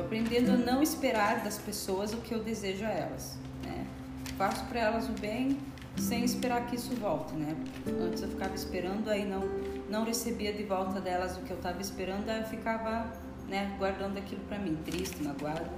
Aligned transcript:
aprendendo 0.00 0.52
a 0.52 0.56
não 0.56 0.82
esperar 0.82 1.42
das 1.42 1.58
pessoas 1.58 2.12
o 2.12 2.18
que 2.18 2.32
eu 2.32 2.42
desejo 2.42 2.84
a 2.84 2.90
elas. 2.90 3.36
Né? 3.64 3.86
Faço 4.36 4.64
para 4.66 4.80
elas 4.80 5.08
o 5.08 5.12
bem 5.12 5.58
sem 5.96 6.24
esperar 6.24 6.66
que 6.66 6.76
isso 6.76 6.94
volte, 6.94 7.34
né? 7.34 7.56
Antes 8.00 8.22
eu 8.22 8.28
ficava 8.28 8.54
esperando, 8.54 9.08
aí 9.08 9.24
não 9.24 9.42
não 9.88 10.04
recebia 10.04 10.52
de 10.52 10.62
volta 10.64 11.00
delas 11.00 11.36
o 11.36 11.40
que 11.40 11.50
eu 11.50 11.56
estava 11.56 11.80
esperando, 11.80 12.28
aí 12.28 12.40
eu 12.40 12.46
ficava, 12.46 13.10
né, 13.48 13.74
guardando 13.78 14.18
aquilo 14.18 14.42
para 14.42 14.58
mim, 14.58 14.76
triste, 14.84 15.22
magoado, 15.22 15.70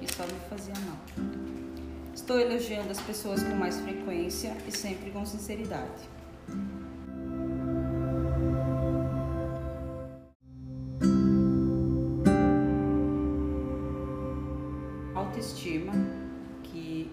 e 0.00 0.12
só 0.12 0.24
me 0.24 0.38
fazia 0.50 0.74
mal. 0.84 0.98
Estou 2.12 2.40
elogiando 2.40 2.90
as 2.90 3.00
pessoas 3.00 3.42
com 3.42 3.54
mais 3.54 3.78
frequência 3.78 4.56
e 4.66 4.72
sempre 4.72 5.10
com 5.10 5.24
sinceridade. 5.24 6.08
Autoestima, 15.16 15.92
que 16.62 17.10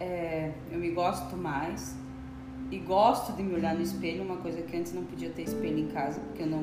é, 0.00 0.52
eu 0.70 0.78
me 0.78 0.90
gosto 0.90 1.36
mais 1.36 1.96
e 2.70 2.78
gosto 2.78 3.32
de 3.32 3.42
me 3.42 3.54
olhar 3.54 3.74
no 3.74 3.82
espelho, 3.82 4.22
uma 4.22 4.36
coisa 4.36 4.62
que 4.62 4.76
antes 4.76 4.92
não 4.92 5.04
podia 5.04 5.30
ter 5.30 5.42
espelho 5.42 5.78
em 5.78 5.88
casa, 5.88 6.20
porque 6.20 6.42
eu 6.42 6.46
não, 6.46 6.62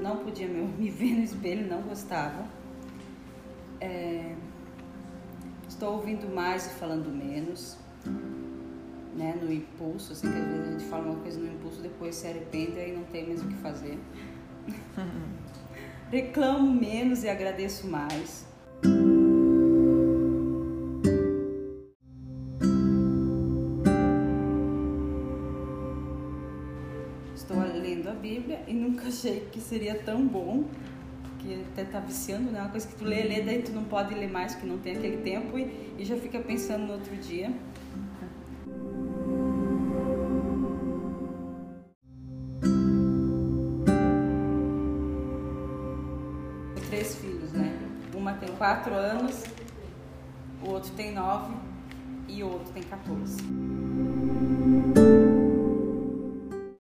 não 0.00 0.18
podia 0.18 0.48
me, 0.48 0.66
ver 0.90 1.14
no 1.14 1.22
espelho, 1.22 1.68
não 1.68 1.82
gostava. 1.82 2.44
É, 3.80 4.34
estou 5.68 5.94
ouvindo 5.94 6.32
mais 6.32 6.66
e 6.66 6.70
falando 6.70 7.08
menos, 7.08 7.76
né, 9.16 9.38
no 9.40 9.52
impulso, 9.52 10.12
assim, 10.12 10.30
que 10.30 10.38
às 10.38 10.44
vezes 10.44 10.68
a 10.68 10.70
gente 10.72 10.84
fala 10.84 11.10
uma 11.10 11.20
coisa 11.20 11.38
no 11.38 11.46
impulso, 11.46 11.80
depois 11.80 12.16
se 12.16 12.26
arrepende 12.26 12.78
e 12.78 12.92
não 12.92 13.04
tem 13.04 13.26
mais 13.26 13.42
o 13.42 13.48
que 13.48 13.54
fazer. 13.54 13.98
Reclamo 16.10 16.72
menos 16.72 17.22
e 17.22 17.28
agradeço 17.28 17.86
mais. 17.88 18.46
Lendo 27.84 28.08
a 28.08 28.14
Bíblia 28.14 28.62
e 28.66 28.72
nunca 28.72 29.08
achei 29.08 29.46
que 29.52 29.60
seria 29.60 29.94
tão 29.94 30.26
bom, 30.26 30.64
que 31.38 31.62
até 31.72 31.84
tá 31.84 32.00
viciando, 32.00 32.50
né? 32.50 32.62
Uma 32.62 32.70
coisa 32.70 32.88
que 32.88 32.94
tu 32.94 33.04
lê, 33.04 33.22
lê, 33.22 33.42
daí 33.42 33.62
tu 33.62 33.72
não 33.72 33.84
pode 33.84 34.14
ler 34.14 34.30
mais, 34.30 34.54
porque 34.54 34.66
não 34.66 34.78
tem 34.78 34.96
aquele 34.96 35.18
tempo 35.18 35.58
e, 35.58 35.94
e 35.98 36.04
já 36.04 36.16
fica 36.16 36.40
pensando 36.40 36.86
no 36.86 36.94
outro 36.94 37.14
dia. 37.16 37.52
Três 46.88 47.16
filhos, 47.16 47.52
né? 47.52 47.78
Uma 48.14 48.32
tem 48.32 48.48
quatro 48.56 48.94
anos, 48.94 49.44
o 50.62 50.70
outro 50.70 50.90
tem 50.92 51.12
nove 51.12 51.52
e 52.28 52.42
o 52.42 52.48
outro 52.48 52.72
tem 52.72 52.82
14. 52.82 53.36